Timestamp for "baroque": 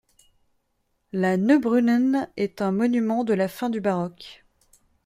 3.81-4.43